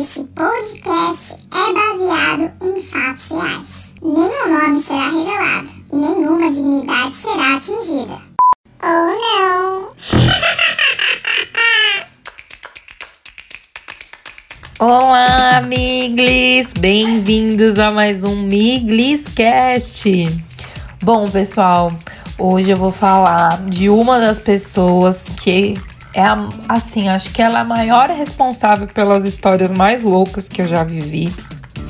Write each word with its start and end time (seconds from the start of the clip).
Esse 0.00 0.22
podcast 0.24 1.36
é 1.54 1.72
baseado 1.72 2.52
em 2.62 2.82
fatos 2.82 3.28
reais. 3.30 3.68
Nenhum 4.02 4.48
nome 4.48 4.82
será 4.82 5.08
revelado 5.08 5.70
e 5.92 5.96
nenhuma 5.96 6.50
dignidade 6.50 7.16
será 7.16 7.56
atingida. 7.56 8.20
Ou 8.82 9.06
não. 9.16 9.90
Olá, 14.80 15.60
Miglis! 15.66 16.72
Bem-vindos 16.72 17.80
a 17.80 17.90
mais 17.90 18.22
um 18.22 18.42
Migliscast. 18.42 20.08
Bom, 21.02 21.28
pessoal, 21.28 21.92
hoje 22.38 22.70
eu 22.70 22.76
vou 22.76 22.92
falar 22.92 23.60
de 23.64 23.90
uma 23.90 24.20
das 24.20 24.38
pessoas 24.38 25.24
que 25.42 25.74
é 26.14 26.22
assim, 26.68 27.08
acho 27.08 27.32
que 27.32 27.42
ela 27.42 27.58
é 27.58 27.62
a 27.62 27.64
maior 27.64 28.08
responsável 28.10 28.86
pelas 28.86 29.24
histórias 29.24 29.72
mais 29.72 30.04
loucas 30.04 30.48
que 30.48 30.62
eu 30.62 30.68
já 30.68 30.84
vivi. 30.84 31.34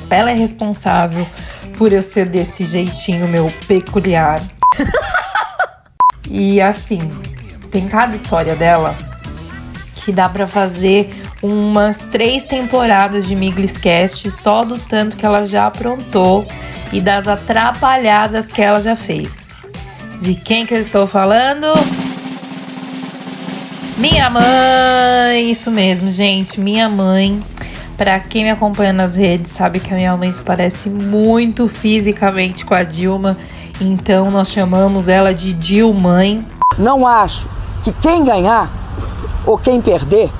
Ela 0.09 0.31
é 0.31 0.35
responsável 0.35 1.27
por 1.77 1.93
eu 1.93 2.01
ser 2.01 2.25
desse 2.25 2.65
jeitinho 2.65 3.27
meu 3.27 3.53
peculiar. 3.67 4.41
e 6.27 6.59
assim, 6.59 6.97
tem 7.69 7.87
cada 7.87 8.15
história 8.15 8.55
dela 8.55 8.97
que 9.93 10.11
dá 10.11 10.27
para 10.27 10.47
fazer 10.47 11.28
umas 11.41 11.99
três 12.11 12.43
temporadas 12.43 13.27
de 13.27 13.35
Migliscast 13.35 14.29
só 14.31 14.63
do 14.63 14.77
tanto 14.77 15.15
que 15.15 15.25
ela 15.25 15.45
já 15.45 15.67
aprontou 15.67 16.45
e 16.91 16.99
das 16.99 17.27
atrapalhadas 17.27 18.47
que 18.47 18.61
ela 18.61 18.81
já 18.81 18.95
fez. 18.95 19.49
De 20.19 20.35
quem 20.35 20.65
que 20.65 20.73
eu 20.73 20.81
estou 20.81 21.07
falando? 21.07 21.65
Minha 23.97 24.29
mãe! 24.29 25.49
Isso 25.49 25.71
mesmo, 25.71 26.09
gente, 26.11 26.59
minha 26.59 26.89
mãe. 26.89 27.41
Para 27.97 28.17
quem 28.19 28.45
me 28.45 28.49
acompanha 28.49 28.93
nas 28.93 29.15
redes, 29.15 29.51
sabe 29.51 29.79
que 29.79 29.93
a 29.93 29.97
minha 29.97 30.15
mãe 30.15 30.31
se 30.31 30.41
parece 30.41 30.89
muito 30.89 31.67
fisicamente 31.67 32.63
com 32.63 32.73
a 32.73 32.83
Dilma, 32.83 33.37
então 33.81 34.31
nós 34.31 34.51
chamamos 34.51 35.09
ela 35.09 35.33
de 35.33 35.51
Dilmãe. 35.51 36.45
Não 36.77 37.05
acho 37.05 37.45
que 37.83 37.91
quem 37.91 38.23
ganhar 38.23 38.71
ou 39.45 39.57
quem 39.57 39.81
perder, 39.81 40.31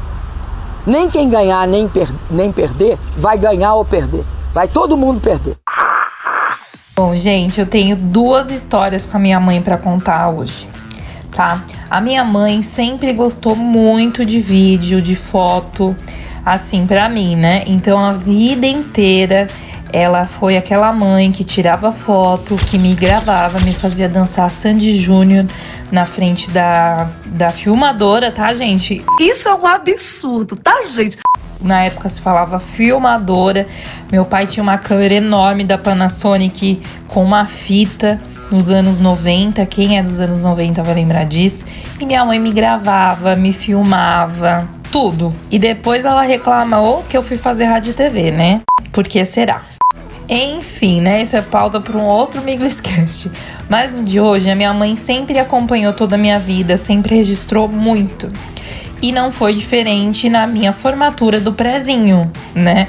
nem 0.89 1.09
quem 1.09 1.29
ganhar 1.29 1.67
nem, 1.67 1.87
per 1.87 2.09
nem 2.29 2.51
perder, 2.51 2.97
vai 3.15 3.37
ganhar 3.37 3.75
ou 3.75 3.85
perder. 3.85 4.23
Vai 4.53 4.67
todo 4.67 4.97
mundo 4.97 5.21
perder. 5.21 5.55
Bom, 6.95 7.15
gente, 7.15 7.59
eu 7.59 7.65
tenho 7.65 7.95
duas 7.95 8.49
histórias 8.49 9.07
com 9.07 9.15
a 9.15 9.19
minha 9.19 9.39
mãe 9.39 9.61
para 9.61 9.77
contar 9.77 10.29
hoje, 10.29 10.67
tá? 11.31 11.63
A 11.89 12.01
minha 12.01 12.23
mãe 12.23 12.61
sempre 12.61 13.13
gostou 13.13 13.55
muito 13.55 14.25
de 14.25 14.41
vídeo, 14.41 15.01
de 15.01 15.15
foto, 15.15 15.95
assim, 16.45 16.85
para 16.85 17.07
mim, 17.07 17.35
né? 17.35 17.63
Então 17.67 17.97
a 17.97 18.13
vida 18.13 18.67
inteira 18.67 19.47
ela 19.91 20.25
foi 20.25 20.57
aquela 20.57 20.91
mãe 20.91 21.31
que 21.31 21.43
tirava 21.43 21.91
foto, 21.91 22.55
que 22.55 22.77
me 22.77 22.93
gravava, 22.93 23.59
me 23.61 23.73
fazia 23.73 24.09
dançar 24.09 24.49
Sandy 24.51 24.97
Júnior 24.97 25.45
na 25.91 26.05
frente 26.05 26.49
da, 26.49 27.09
da 27.25 27.49
filmadora, 27.49 28.31
tá, 28.31 28.53
gente? 28.53 29.03
Isso 29.19 29.49
é 29.49 29.55
um 29.55 29.65
absurdo, 29.65 30.55
tá, 30.55 30.81
gente? 30.83 31.17
Na 31.61 31.83
época 31.83 32.07
se 32.07 32.21
falava 32.21 32.59
filmadora. 32.59 33.67
Meu 34.11 34.25
pai 34.25 34.47
tinha 34.47 34.63
uma 34.63 34.77
câmera 34.77 35.15
enorme 35.15 35.63
da 35.63 35.77
Panasonic 35.77 36.81
com 37.07 37.23
uma 37.23 37.45
fita 37.45 38.19
nos 38.49 38.69
anos 38.69 38.99
90. 38.99 39.65
Quem 39.65 39.97
é 39.97 40.03
dos 40.03 40.19
anos 40.19 40.41
90 40.41 40.81
vai 40.83 40.95
lembrar 40.95 41.25
disso. 41.25 41.65
E 41.99 42.05
minha 42.05 42.23
mãe 42.23 42.39
me 42.39 42.51
gravava, 42.51 43.35
me 43.35 43.51
filmava, 43.51 44.67
tudo. 44.91 45.33
E 45.51 45.59
depois 45.59 46.05
ela 46.05 46.21
reclamou 46.21 47.03
que 47.03 47.17
eu 47.17 47.23
fui 47.23 47.37
fazer 47.37 47.65
rádio 47.65 47.91
e 47.91 47.93
TV, 47.93 48.31
né? 48.31 48.61
Por 48.91 49.03
que 49.03 49.23
será? 49.25 49.78
Enfim, 50.29 51.01
né? 51.01 51.23
Isso 51.23 51.35
é 51.35 51.41
pauta 51.41 51.81
para 51.81 51.97
um 51.97 52.05
outro 52.05 52.41
Migliscast. 52.43 53.31
Mas 53.67 53.91
no 53.91 54.03
de 54.03 54.19
hoje, 54.19 54.49
a 54.49 54.55
minha 54.55 54.73
mãe 54.73 54.95
sempre 54.95 55.39
acompanhou 55.39 55.91
toda 55.91 56.15
a 56.15 56.19
minha 56.19 56.37
vida, 56.37 56.77
sempre 56.77 57.15
registrou 57.15 57.67
muito. 57.67 58.31
E 59.01 59.11
não 59.11 59.31
foi 59.31 59.55
diferente 59.55 60.29
na 60.29 60.45
minha 60.45 60.71
formatura 60.71 61.39
do 61.39 61.53
prézinho, 61.53 62.31
né? 62.53 62.85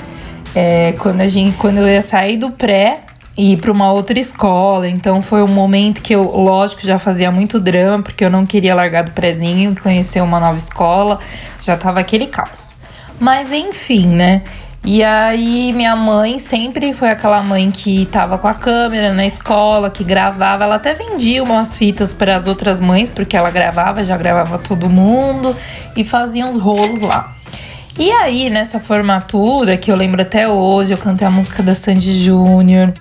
É, 0.54 0.92
quando, 0.98 1.22
a 1.22 1.28
gente, 1.28 1.56
quando 1.56 1.78
eu 1.78 1.88
ia 1.88 2.02
sair 2.02 2.36
do 2.36 2.50
pré 2.50 3.04
e 3.38 3.52
ir 3.52 3.56
para 3.56 3.72
uma 3.72 3.90
outra 3.90 4.18
escola, 4.18 4.86
então 4.88 5.22
foi 5.22 5.42
um 5.42 5.48
momento 5.48 6.02
que 6.02 6.14
eu, 6.14 6.22
lógico, 6.22 6.82
já 6.82 6.98
fazia 6.98 7.30
muito 7.30 7.58
drama, 7.58 8.02
porque 8.02 8.24
eu 8.24 8.28
não 8.28 8.44
queria 8.44 8.74
largar 8.74 9.04
do 9.04 9.12
prézinho 9.12 9.74
conhecer 9.80 10.20
uma 10.20 10.40
nova 10.40 10.58
escola, 10.58 11.20
já 11.62 11.76
tava 11.76 12.00
aquele 12.00 12.26
caos. 12.26 12.76
Mas 13.18 13.52
enfim, 13.52 14.08
né? 14.08 14.42
E 14.82 15.04
aí 15.04 15.74
minha 15.74 15.94
mãe 15.94 16.38
sempre 16.38 16.92
foi 16.92 17.10
aquela 17.10 17.42
mãe 17.42 17.70
que 17.70 18.06
tava 18.06 18.38
com 18.38 18.48
a 18.48 18.54
câmera 18.54 19.12
na 19.12 19.26
escola, 19.26 19.90
que 19.90 20.02
gravava, 20.02 20.64
ela 20.64 20.76
até 20.76 20.94
vendia 20.94 21.42
umas 21.42 21.76
fitas 21.76 22.14
para 22.14 22.34
as 22.34 22.46
outras 22.46 22.80
mães, 22.80 23.10
porque 23.10 23.36
ela 23.36 23.50
gravava, 23.50 24.02
já 24.02 24.16
gravava 24.16 24.58
todo 24.58 24.88
mundo 24.88 25.54
e 25.94 26.02
fazia 26.02 26.46
uns 26.46 26.56
rolos 26.56 27.02
lá. 27.02 27.36
E 27.98 28.10
aí, 28.10 28.48
nessa 28.48 28.80
formatura, 28.80 29.76
que 29.76 29.92
eu 29.92 29.96
lembro 29.96 30.22
até 30.22 30.48
hoje, 30.48 30.94
eu 30.94 30.98
cantei 30.98 31.26
a 31.26 31.30
música 31.30 31.62
da 31.62 31.74
Sandy 31.74 32.24
Júnior. 32.24 32.94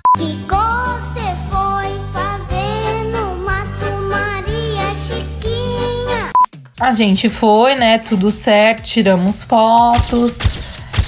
Chiquinha? 5.06 6.30
A 6.78 6.92
gente 6.92 7.30
foi, 7.30 7.74
né? 7.74 7.96
Tudo 7.96 8.30
certo, 8.30 8.82
tiramos 8.82 9.42
fotos. 9.42 10.59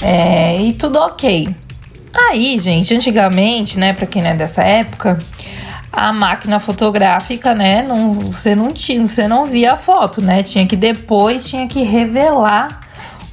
É, 0.03 0.61
e 0.61 0.73
tudo 0.73 0.99
ok. 0.99 1.55
Aí, 2.13 2.59
gente, 2.59 2.95
antigamente, 2.95 3.79
né, 3.79 3.93
para 3.93 4.07
quem 4.07 4.23
não 4.23 4.31
é 4.31 4.35
dessa 4.35 4.63
época, 4.63 5.17
a 5.93 6.13
máquina 6.13 6.59
fotográfica, 6.61 7.55
né, 7.55 7.83
não, 7.83 8.12
você 8.12 8.55
não 8.55 8.69
tinha, 8.69 9.07
você 9.07 9.29
não 9.29 9.45
via 9.45 9.73
a 9.73 9.77
foto, 9.77 10.21
né? 10.21 10.43
Tinha 10.43 10.67
que 10.67 10.77
depois 10.77 11.49
tinha 11.49 11.67
que 11.67 11.83
revelar 11.83 12.81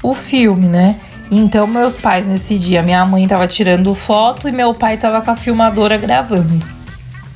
o 0.04 0.14
filme, 0.14 0.68
né? 0.68 1.00
Então 1.32 1.68
meus 1.68 1.96
pais 1.96 2.26
nesse 2.26 2.58
dia, 2.58 2.82
minha 2.82 3.06
mãe 3.06 3.28
tava 3.28 3.48
tirando 3.48 3.94
foto 3.94 4.48
e 4.48 4.52
meu 4.52 4.74
pai 4.74 4.98
tava 4.98 5.22
com 5.22 5.32
a 5.32 5.36
filmadora 5.36 5.98
gravando. 5.98 6.60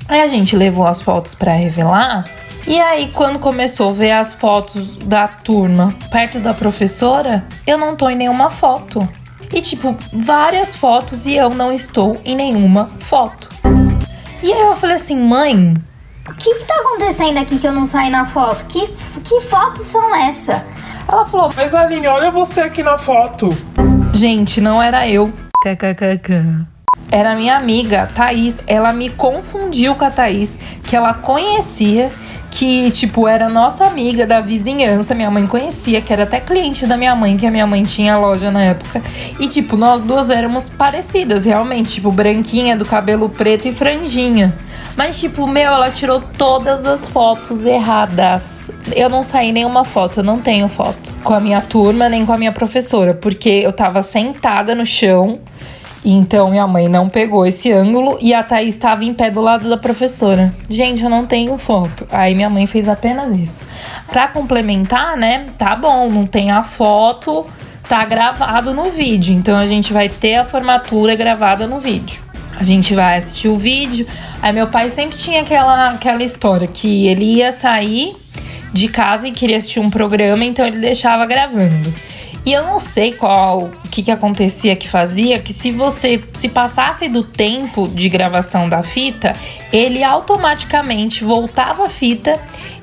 Aí 0.07 0.21
a 0.21 0.27
gente 0.27 0.55
levou 0.55 0.85
as 0.85 1.01
fotos 1.01 1.33
para 1.33 1.53
revelar. 1.53 2.25
E 2.65 2.79
aí, 2.79 3.09
quando 3.09 3.39
começou 3.39 3.89
a 3.89 3.93
ver 3.93 4.11
as 4.11 4.33
fotos 4.33 4.95
da 4.97 5.27
turma 5.27 5.93
perto 6.09 6.39
da 6.39 6.53
professora, 6.53 7.45
eu 7.67 7.77
não 7.77 7.95
tô 7.95 8.09
em 8.09 8.15
nenhuma 8.15 8.49
foto. 8.49 9.07
E 9.53 9.61
tipo, 9.61 9.95
várias 10.11 10.75
fotos 10.75 11.25
e 11.25 11.35
eu 11.35 11.49
não 11.49 11.71
estou 11.71 12.19
em 12.25 12.35
nenhuma 12.35 12.89
foto. 12.99 13.49
E 14.41 14.51
aí 14.51 14.61
eu 14.61 14.75
falei 14.75 14.95
assim, 14.95 15.17
mãe, 15.17 15.75
O 16.27 16.33
que 16.33 16.55
que 16.55 16.65
tá 16.65 16.73
acontecendo 16.75 17.37
aqui 17.37 17.57
que 17.59 17.67
eu 17.67 17.71
não 17.73 17.85
saí 17.85 18.09
na 18.09 18.25
foto? 18.25 18.65
Que, 18.65 18.87
que 19.23 19.41
fotos 19.41 19.83
são 19.83 20.15
essa? 20.15 20.65
ela 21.07 21.25
falou, 21.25 21.51
Mas 21.55 21.75
Aline, 21.75 22.07
olha 22.07 22.31
você 22.31 22.61
aqui 22.61 22.81
na 22.81 22.97
foto. 22.97 23.55
gente, 24.13 24.59
não 24.61 24.81
era 24.81 25.07
eu. 25.07 25.31
KKKK. 25.63 26.65
Era 27.11 27.35
minha 27.35 27.55
amiga, 27.55 28.09
Thaís. 28.13 28.57
Ela 28.65 28.91
me 28.91 29.09
confundiu 29.09 29.95
com 29.95 30.03
a 30.05 30.09
Thaís, 30.11 30.57
que 30.83 30.95
ela 30.95 31.13
conhecia, 31.13 32.11
que, 32.53 32.91
tipo, 32.91 33.27
era 33.27 33.49
nossa 33.49 33.83
amiga 33.83 34.27
da 34.27 34.39
vizinhança. 34.39 35.15
Minha 35.15 35.31
mãe 35.31 35.47
conhecia, 35.47 35.99
que 36.01 36.13
era 36.13 36.21
até 36.21 36.39
cliente 36.39 36.85
da 36.85 36.95
minha 36.95 37.15
mãe, 37.15 37.35
que 37.35 37.47
a 37.47 37.51
minha 37.51 37.65
mãe 37.65 37.83
tinha 37.83 38.15
loja 38.15 38.51
na 38.51 38.61
época. 38.61 39.01
E, 39.39 39.47
tipo, 39.47 39.75
nós 39.75 40.03
duas 40.03 40.29
éramos 40.29 40.69
parecidas, 40.69 41.45
realmente. 41.45 41.93
Tipo, 41.93 42.11
branquinha, 42.11 42.77
do 42.77 42.85
cabelo 42.85 43.27
preto 43.27 43.67
e 43.67 43.73
franjinha. 43.73 44.55
Mas, 44.95 45.19
tipo, 45.19 45.47
meu, 45.47 45.71
ela 45.71 45.89
tirou 45.89 46.21
todas 46.21 46.85
as 46.85 47.09
fotos 47.09 47.65
erradas. 47.65 48.69
Eu 48.95 49.09
não 49.09 49.23
saí 49.23 49.51
nenhuma 49.51 49.83
foto, 49.83 50.19
eu 50.19 50.23
não 50.23 50.39
tenho 50.39 50.69
foto 50.69 51.11
com 51.23 51.33
a 51.33 51.39
minha 51.39 51.59
turma 51.59 52.07
nem 52.07 52.23
com 52.23 52.33
a 52.33 52.37
minha 52.37 52.51
professora, 52.51 53.15
porque 53.15 53.49
eu 53.49 53.73
tava 53.73 54.03
sentada 54.03 54.75
no 54.75 54.85
chão. 54.85 55.33
Então 56.05 56.49
minha 56.49 56.67
mãe 56.67 56.87
não 56.87 57.07
pegou 57.07 57.45
esse 57.45 57.71
ângulo 57.71 58.17
e 58.19 58.33
a 58.33 58.43
Thaís 58.43 58.75
estava 58.75 59.05
em 59.05 59.13
pé 59.13 59.31
do 59.31 59.41
lado 59.41 59.69
da 59.69 59.77
professora. 59.77 60.53
Gente, 60.69 61.03
eu 61.03 61.09
não 61.09 61.25
tenho 61.25 61.57
foto. 61.57 62.05
Aí 62.11 62.35
minha 62.35 62.49
mãe 62.49 62.67
fez 62.67 62.89
apenas 62.89 63.37
isso. 63.37 63.65
Pra 64.07 64.27
complementar, 64.27 65.15
né? 65.15 65.45
Tá 65.57 65.75
bom, 65.75 66.09
não 66.09 66.25
tem 66.25 66.51
a 66.51 66.63
foto, 66.63 67.45
tá 67.87 68.03
gravado 68.03 68.73
no 68.73 68.91
vídeo. 68.91 69.33
Então 69.33 69.57
a 69.57 69.65
gente 69.65 69.93
vai 69.93 70.09
ter 70.09 70.35
a 70.35 70.45
formatura 70.45 71.15
gravada 71.15 71.65
no 71.67 71.79
vídeo. 71.79 72.21
A 72.57 72.63
gente 72.63 72.93
vai 72.93 73.17
assistir 73.17 73.47
o 73.47 73.55
vídeo. 73.55 74.05
Aí 74.41 74.51
meu 74.51 74.67
pai 74.67 74.89
sempre 74.89 75.17
tinha 75.17 75.41
aquela, 75.41 75.91
aquela 75.91 76.23
história 76.23 76.67
que 76.67 77.07
ele 77.07 77.25
ia 77.35 77.51
sair 77.51 78.15
de 78.73 78.87
casa 78.87 79.27
e 79.27 79.31
queria 79.31 79.57
assistir 79.57 79.79
um 79.79 79.89
programa, 79.89 80.43
então 80.43 80.65
ele 80.65 80.79
deixava 80.79 81.25
gravando. 81.25 81.93
E 82.45 82.51
eu 82.51 82.63
não 82.63 82.79
sei 82.79 83.13
qual 83.13 83.63
o 83.63 83.89
que, 83.89 84.03
que 84.03 84.11
acontecia 84.11 84.75
que 84.75 84.89
fazia 84.89 85.39
que 85.39 85.53
se 85.53 85.71
você 85.71 86.21
se 86.33 86.49
passasse 86.49 87.07
do 87.07 87.23
tempo 87.23 87.87
de 87.87 88.09
gravação 88.09 88.67
da 88.67 88.83
fita, 88.83 89.33
ele 89.71 90.03
automaticamente 90.03 91.23
voltava 91.23 91.85
a 91.85 91.89
fita 91.89 92.33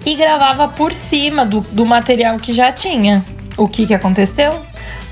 e 0.07 0.17
gravava 0.17 0.69
por 0.69 0.95
cima 0.95 1.45
do, 1.45 1.61
do 1.61 1.85
material 1.85 2.39
que 2.39 2.53
já 2.53 2.73
tinha. 2.73 3.23
O 3.57 3.69
que, 3.69 3.87
que 3.87 3.93
aconteceu? 3.93 4.51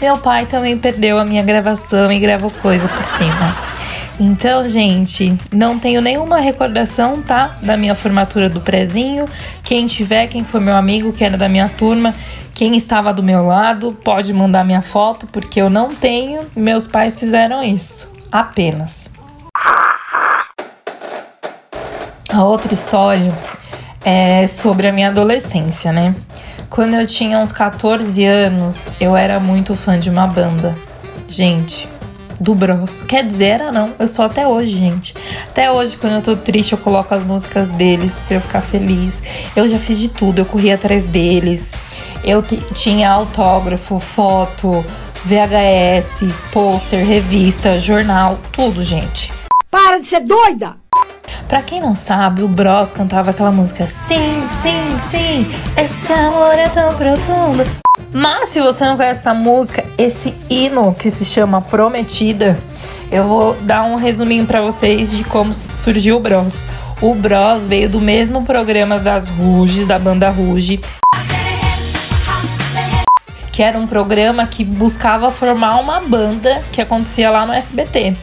Meu 0.01 0.17
pai 0.17 0.47
também 0.47 0.79
perdeu 0.79 1.19
a 1.19 1.25
minha 1.25 1.43
gravação 1.43 2.11
e 2.11 2.19
gravou 2.19 2.51
coisa 2.51 2.89
por 2.89 3.05
cima. 3.05 3.78
Então, 4.21 4.69
gente, 4.69 5.37
não 5.53 5.79
tenho 5.79 6.01
nenhuma 6.01 6.41
recordação, 6.41 7.23
tá? 7.23 7.57
Da 7.63 7.77
minha 7.77 7.95
formatura 7.95 8.49
do 8.49 8.61
prezinho. 8.61 9.27
Quem 9.63 9.87
tiver, 9.87 10.27
quem 10.27 10.43
for 10.43 10.61
meu 10.61 10.75
amigo, 10.75 11.13
que 11.13 11.23
era 11.23 11.37
da 11.37 11.49
minha 11.49 11.69
turma, 11.69 12.13
quem 12.53 12.77
estava 12.77 13.13
do 13.13 13.23
meu 13.23 13.45
lado, 13.45 13.93
pode 13.95 14.33
mandar 14.33 14.65
minha 14.65 14.83
foto, 14.83 15.29
porque 15.29 15.61
eu 15.61 15.71
não 15.71 15.95
tenho. 15.95 16.41
Meus 16.57 16.89
pais 16.89 17.21
fizeram 17.21 17.63
isso. 17.63 18.09
Apenas. 18.33 19.09
A 22.33 22.43
outra 22.43 22.75
história 22.75 23.33
é 24.05 24.49
sobre 24.49 24.89
a 24.89 24.93
minha 24.93 25.09
adolescência, 25.09 25.93
né? 25.93 26.17
Quando 26.69 26.95
eu 26.95 27.07
tinha 27.07 27.39
uns 27.39 27.53
14 27.53 28.25
anos, 28.25 28.91
eu 29.01 29.17
era 29.17 29.39
muito 29.39 29.75
fã 29.75 29.99
de 29.99 30.11
uma 30.11 30.27
banda. 30.27 30.75
Gente, 31.29 31.89
do 32.41 32.55
Bros. 32.55 33.03
Quer 33.03 33.25
dizer, 33.25 33.47
era 33.47 33.73
não. 33.73 33.93
Eu 33.99 34.07
sou 34.07 34.25
até 34.25 34.47
hoje, 34.47 34.77
gente. 34.77 35.15
Até 35.51 35.71
hoje, 35.71 35.97
quando 35.97 36.15
eu 36.15 36.23
tô 36.23 36.37
triste, 36.37 36.73
eu 36.73 36.79
coloco 36.79 37.15
as 37.15 37.25
músicas 37.25 37.69
deles 37.71 38.13
pra 38.27 38.37
eu 38.37 38.41
ficar 38.41 38.61
feliz. 38.61 39.15
Eu 39.57 39.69
já 39.69 39.79
fiz 39.79 39.99
de 39.99 40.09
tudo, 40.09 40.41
eu 40.41 40.47
corri 40.47 40.71
atrás 40.71 41.05
deles. 41.05 41.73
Eu 42.25 42.43
tinha 42.75 43.11
autógrafo, 43.11 43.99
foto, 44.01 44.85
VHS, 45.25 46.33
pôster, 46.53 47.05
revista, 47.05 47.79
jornal, 47.79 48.39
tudo, 48.53 48.83
gente. 48.83 49.33
Para 49.71 49.99
de 49.99 50.07
ser 50.07 50.21
doida! 50.21 50.77
Pra 51.47 51.63
quem 51.63 51.81
não 51.81 51.95
sabe, 51.95 52.43
o 52.43 52.49
Bros 52.49 52.91
cantava 52.91 53.31
aquela 53.31 53.51
música 53.51 53.87
Sim, 53.87 54.43
sim, 54.63 54.99
sim, 55.11 55.47
esse 55.77 56.13
amor 56.13 56.55
é 56.55 56.69
tão 56.69 56.89
profundo. 56.95 57.88
Mas 58.13 58.49
se 58.49 58.61
você 58.61 58.85
não 58.85 58.97
conhece 58.97 59.21
essa 59.21 59.35
música, 59.35 59.85
esse 59.99 60.35
hino 60.49 60.95
que 60.95 61.11
se 61.11 61.25
chama 61.25 61.61
Prometida, 61.61 62.59
eu 63.13 63.25
vou 63.25 63.55
dar 63.55 63.85
um 63.85 63.97
resuminho 63.97 64.47
para 64.47 64.63
vocês 64.63 65.11
de 65.11 65.25
como 65.25 65.53
surgiu 65.53 66.17
o 66.17 66.21
Bros. 66.21 66.55
O 67.03 67.15
Bros 67.15 67.67
veio 67.67 67.89
do 67.89 68.01
mesmo 68.01 68.45
programa 68.45 68.99
das 68.99 69.29
Ruges, 69.29 69.87
da 69.87 69.99
banda 69.99 70.31
Ruge, 70.31 70.81
que 73.53 73.63
era 73.63 73.79
um 73.79 73.87
programa 73.87 74.47
que 74.47 74.65
buscava 74.65 75.31
formar 75.31 75.79
uma 75.81 76.01
banda 76.01 76.63
que 76.73 76.81
acontecia 76.81 77.31
lá 77.31 77.45
no 77.45 77.53
SBT. 77.53 78.17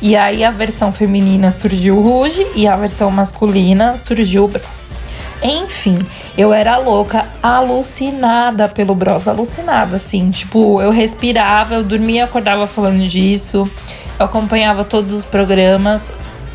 E 0.00 0.16
aí 0.16 0.44
a 0.44 0.50
versão 0.50 0.92
feminina 0.92 1.50
surgiu 1.50 1.96
o 1.96 2.00
Ruge 2.00 2.46
e 2.54 2.68
a 2.68 2.76
versão 2.76 3.10
masculina 3.10 3.96
surgiu 3.96 4.44
o 4.44 4.48
Bros. 4.48 4.92
Enfim, 5.42 5.98
eu 6.38 6.52
era 6.52 6.78
louca, 6.78 7.26
alucinada 7.42 8.68
pelo 8.68 8.94
Bros, 8.94 9.26
alucinada, 9.26 9.96
assim. 9.96 10.30
Tipo, 10.30 10.80
eu 10.80 10.90
respirava, 10.90 11.74
eu 11.74 11.82
dormia, 11.82 12.24
acordava 12.24 12.66
falando 12.66 13.06
disso. 13.06 13.68
Eu 14.18 14.26
acompanhava 14.26 14.84
todos 14.84 15.12
os 15.14 15.24
programas, 15.24 16.12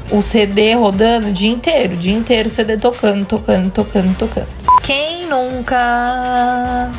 o 0.09 0.21
CD 0.21 0.73
rodando 0.73 1.27
o 1.27 1.33
dia 1.33 1.51
inteiro, 1.51 1.95
o 1.95 1.97
dia 1.97 2.13
inteiro 2.13 2.47
o 2.47 2.51
CD 2.51 2.77
tocando, 2.77 3.25
tocando, 3.25 3.69
tocando, 3.71 4.17
tocando. 4.17 4.47
Quem 4.83 5.27
nunca? 5.27 6.91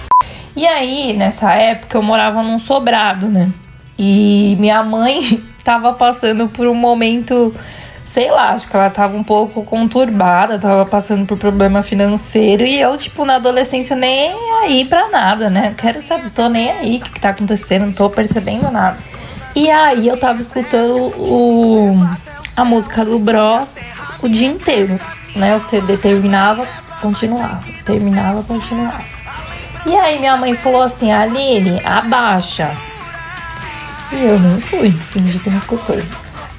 E 0.55 0.67
aí, 0.67 1.17
nessa 1.17 1.55
época, 1.55 1.97
eu 1.97 2.03
morava 2.03 2.43
num 2.43 2.59
sobrado, 2.59 3.29
né? 3.29 3.51
E 3.99 4.57
minha 4.61 4.83
mãe 4.83 5.43
tava 5.65 5.95
passando 5.95 6.49
por 6.49 6.67
um 6.67 6.75
momento 6.75 7.55
sei 8.09 8.31
lá, 8.31 8.53
acho 8.53 8.67
que 8.67 8.75
ela 8.75 8.89
tava 8.89 9.19
um 9.19 9.23
pouco 9.23 9.63
conturbada, 9.63 10.59
tava 10.59 10.87
passando 10.87 11.27
por 11.27 11.37
problema 11.37 11.83
financeiro 11.83 12.65
e 12.65 12.81
eu, 12.81 12.97
tipo, 12.97 13.23
na 13.27 13.35
adolescência 13.35 13.95
nem 13.95 14.35
aí 14.63 14.87
pra 14.87 15.11
nada, 15.11 15.51
né? 15.51 15.75
Quero 15.77 16.01
saber, 16.01 16.31
tô 16.31 16.49
nem 16.49 16.71
aí 16.71 16.97
o 16.97 17.01
que, 17.03 17.11
que 17.11 17.21
tá 17.21 17.29
acontecendo, 17.29 17.85
não 17.85 17.93
tô 17.93 18.09
percebendo 18.09 18.71
nada. 18.71 18.97
E 19.55 19.71
aí 19.71 20.09
eu 20.09 20.17
tava 20.17 20.41
escutando 20.41 21.13
o, 21.19 21.95
a 22.57 22.65
música 22.65 23.05
do 23.05 23.19
Bros 23.19 23.77
o 24.23 24.29
dia 24.29 24.49
inteiro, 24.49 24.99
né? 25.37 25.55
O 25.55 25.61
CD 25.61 25.99
terminava, 25.99 26.67
continuava, 27.03 27.61
terminava, 27.85 28.43
continuava. 28.43 29.05
E 29.85 29.95
aí 29.95 30.19
minha 30.19 30.37
mãe 30.39 30.57
falou 30.57 30.81
assim, 30.81 31.13
Aline, 31.13 31.79
abaixa. 31.85 32.75
E 34.11 34.25
eu 34.25 34.39
não 34.39 34.59
fui, 34.63 34.91
fingi 34.91 35.39
que 35.39 35.51
não 35.51 35.59
escutei. 35.59 36.03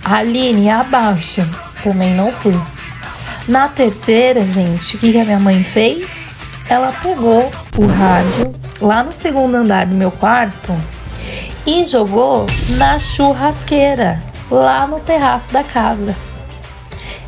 Aline, 0.03 0.69
abaixa. 0.69 1.47
Também 1.83 2.13
não 2.13 2.31
fui. 2.31 2.59
Na 3.47 3.67
terceira, 3.67 4.41
gente, 4.41 4.95
o 4.95 4.99
que 4.99 5.19
a 5.19 5.25
minha 5.25 5.39
mãe 5.39 5.63
fez? 5.63 6.37
Ela 6.69 6.91
pegou 7.01 7.51
o 7.77 7.85
rádio 7.87 8.53
lá 8.79 9.03
no 9.03 9.11
segundo 9.11 9.55
andar 9.55 9.87
do 9.87 9.95
meu 9.95 10.11
quarto 10.11 10.71
e 11.65 11.83
jogou 11.85 12.45
na 12.77 12.99
churrasqueira, 12.99 14.21
lá 14.49 14.85
no 14.85 14.99
terraço 14.99 15.51
da 15.51 15.63
casa. 15.63 16.15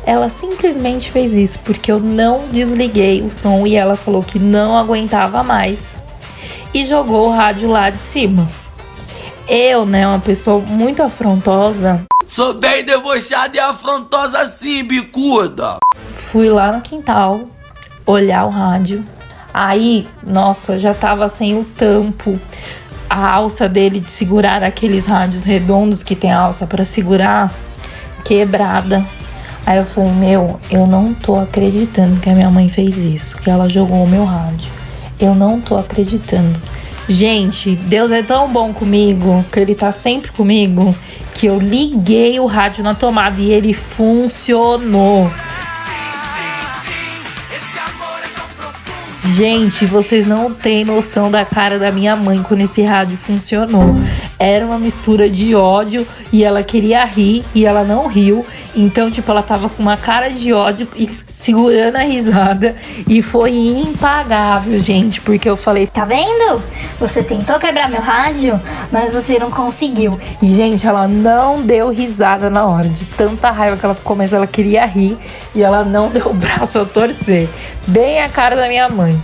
Ela 0.04 0.30
simplesmente 0.30 1.10
fez 1.10 1.32
isso 1.32 1.58
porque 1.60 1.90
eu 1.90 2.00
não 2.00 2.42
desliguei 2.44 3.22
o 3.22 3.30
som 3.30 3.66
e 3.66 3.76
ela 3.76 3.96
falou 3.96 4.22
que 4.22 4.38
não 4.38 4.76
aguentava 4.76 5.42
mais 5.42 6.02
e 6.74 6.84
jogou 6.84 7.28
o 7.28 7.32
rádio 7.32 7.68
lá 7.68 7.90
de 7.90 8.00
cima. 8.00 8.48
Eu, 9.48 9.84
né, 9.84 10.06
uma 10.06 10.20
pessoa 10.20 10.60
muito 10.60 11.02
afrontosa, 11.02 12.04
Sou 12.34 12.54
bem 12.54 12.82
debochada 12.82 13.54
e 13.58 13.60
afrontosa 13.60 14.38
assim, 14.38 14.82
bicuda. 14.82 15.76
Fui 16.16 16.48
lá 16.48 16.72
no 16.72 16.80
quintal 16.80 17.42
olhar 18.06 18.46
o 18.46 18.48
rádio. 18.48 19.04
Aí, 19.52 20.08
nossa, 20.26 20.78
já 20.78 20.94
tava 20.94 21.28
sem 21.28 21.58
o 21.58 21.62
tampo. 21.62 22.40
A 23.10 23.34
alça 23.34 23.68
dele 23.68 24.00
de 24.00 24.10
segurar 24.10 24.64
aqueles 24.64 25.04
rádios 25.04 25.42
redondos 25.42 26.02
que 26.02 26.16
tem 26.16 26.32
alça 26.32 26.66
para 26.66 26.86
segurar 26.86 27.52
quebrada. 28.24 29.06
Aí 29.66 29.76
eu 29.76 29.84
falei: 29.84 30.12
Meu, 30.12 30.58
eu 30.70 30.86
não 30.86 31.12
tô 31.12 31.38
acreditando 31.38 32.18
que 32.18 32.30
a 32.30 32.34
minha 32.34 32.48
mãe 32.48 32.66
fez 32.66 32.96
isso, 32.96 33.36
que 33.36 33.50
ela 33.50 33.68
jogou 33.68 34.04
o 34.04 34.08
meu 34.08 34.24
rádio. 34.24 34.72
Eu 35.20 35.34
não 35.34 35.60
tô 35.60 35.76
acreditando. 35.76 36.58
Gente, 37.06 37.76
Deus 37.76 38.10
é 38.10 38.22
tão 38.22 38.50
bom 38.50 38.72
comigo, 38.72 39.44
que 39.52 39.60
Ele 39.60 39.74
tá 39.74 39.92
sempre 39.92 40.30
comigo, 40.30 40.94
que 41.34 41.46
eu 41.46 41.58
liguei 41.58 42.38
o 42.38 42.46
rádio 42.46 42.84
na 42.84 42.94
tomada 42.94 43.40
e 43.40 43.50
ele 43.50 43.72
funcionou. 43.72 45.30
Gente, 49.34 49.86
vocês 49.86 50.26
não 50.26 50.52
têm 50.52 50.84
noção 50.84 51.30
da 51.30 51.44
cara 51.44 51.78
da 51.78 51.90
minha 51.90 52.14
mãe 52.14 52.42
quando 52.42 52.60
esse 52.60 52.82
rádio 52.82 53.16
funcionou. 53.16 53.94
Era 54.42 54.66
uma 54.66 54.76
mistura 54.76 55.30
de 55.30 55.54
ódio 55.54 56.04
e 56.32 56.42
ela 56.42 56.64
queria 56.64 57.04
rir 57.04 57.44
e 57.54 57.64
ela 57.64 57.84
não 57.84 58.08
riu. 58.08 58.44
Então, 58.74 59.08
tipo, 59.08 59.30
ela 59.30 59.40
tava 59.40 59.68
com 59.68 59.80
uma 59.80 59.96
cara 59.96 60.30
de 60.30 60.52
ódio 60.52 60.88
e 60.96 61.08
segurando 61.28 61.94
a 61.94 62.00
risada. 62.00 62.74
E 63.06 63.22
foi 63.22 63.52
impagável, 63.52 64.80
gente, 64.80 65.20
porque 65.20 65.48
eu 65.48 65.56
falei: 65.56 65.86
Tá 65.86 66.04
vendo? 66.04 66.60
Você 66.98 67.22
tentou 67.22 67.56
quebrar 67.60 67.88
meu 67.88 68.00
rádio, 68.00 68.60
mas 68.90 69.14
você 69.14 69.38
não 69.38 69.48
conseguiu. 69.48 70.18
E, 70.42 70.50
gente, 70.50 70.88
ela 70.88 71.06
não 71.06 71.62
deu 71.62 71.90
risada 71.90 72.50
na 72.50 72.66
hora, 72.66 72.88
de 72.88 73.04
tanta 73.04 73.48
raiva 73.48 73.76
que 73.76 73.84
ela 73.84 73.94
ficou, 73.94 74.16
mas 74.16 74.32
ela 74.32 74.48
queria 74.48 74.84
rir 74.84 75.16
e 75.54 75.62
ela 75.62 75.84
não 75.84 76.08
deu 76.10 76.26
o 76.26 76.34
braço 76.34 76.80
a 76.80 76.84
torcer. 76.84 77.48
Bem 77.86 78.20
a 78.20 78.28
cara 78.28 78.56
da 78.56 78.66
minha 78.66 78.88
mãe. 78.88 79.16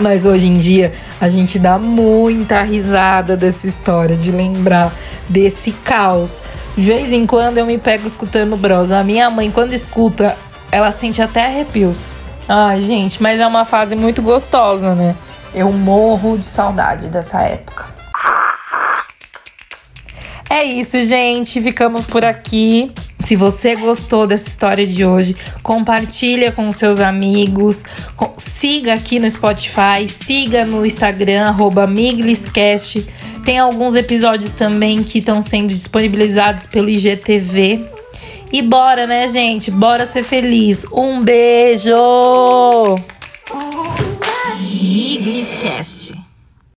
Mas 0.00 0.24
hoje 0.24 0.46
em 0.46 0.58
dia 0.58 0.94
a 1.20 1.28
gente 1.28 1.58
dá 1.58 1.78
muita 1.78 2.62
risada 2.62 3.36
dessa 3.36 3.66
história, 3.66 4.16
de 4.16 4.30
lembrar 4.30 4.92
desse 5.28 5.72
caos. 5.72 6.42
De 6.76 6.84
vez 6.84 7.12
em 7.12 7.26
quando 7.26 7.58
eu 7.58 7.66
me 7.66 7.78
pego 7.78 8.06
escutando 8.06 8.56
Bros. 8.56 8.90
A 8.90 9.04
minha 9.04 9.28
mãe, 9.28 9.50
quando 9.50 9.72
escuta, 9.74 10.36
ela 10.70 10.90
sente 10.92 11.20
até 11.20 11.46
arrepios. 11.46 12.14
Ai, 12.48 12.80
gente, 12.82 13.22
mas 13.22 13.38
é 13.38 13.46
uma 13.46 13.64
fase 13.64 13.94
muito 13.94 14.22
gostosa, 14.22 14.94
né? 14.94 15.14
Eu 15.54 15.70
morro 15.70 16.38
de 16.38 16.46
saudade 16.46 17.08
dessa 17.08 17.40
época. 17.42 17.86
É 20.48 20.64
isso, 20.64 21.02
gente. 21.02 21.60
Ficamos 21.60 22.06
por 22.06 22.24
aqui. 22.24 22.92
Se 23.24 23.36
você 23.36 23.76
gostou 23.76 24.26
dessa 24.26 24.48
história 24.48 24.86
de 24.86 25.04
hoje, 25.04 25.36
compartilha 25.62 26.50
com 26.50 26.70
seus 26.72 26.98
amigos, 26.98 27.84
siga 28.36 28.94
aqui 28.94 29.18
no 29.20 29.30
Spotify, 29.30 30.08
siga 30.08 30.64
no 30.64 30.84
Instagram, 30.84 31.44
arroba 31.44 31.86
Miglescast. 31.86 33.06
Tem 33.44 33.58
alguns 33.58 33.94
episódios 33.94 34.52
também 34.52 35.02
que 35.02 35.18
estão 35.18 35.40
sendo 35.40 35.68
disponibilizados 35.68 36.66
pelo 36.66 36.88
IGTV. 36.88 37.84
E 38.52 38.60
bora, 38.60 39.06
né, 39.06 39.26
gente? 39.28 39.70
Bora 39.70 40.06
ser 40.06 40.24
feliz. 40.24 40.84
Um 40.92 41.20
beijo! 41.20 41.94
Miglescast. 44.60 45.91